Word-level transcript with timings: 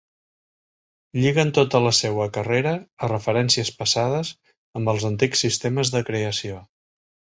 Lliguen 1.25 1.51
tota 1.57 1.81
la 1.87 1.91
seua 1.97 2.25
carrera 2.37 2.73
a 3.07 3.09
referències 3.11 3.71
passades 3.83 4.33
amb 4.81 4.93
els 4.95 5.07
antics 5.11 5.45
sistemes 5.47 5.93
de 5.99 6.03
creació. 6.09 6.59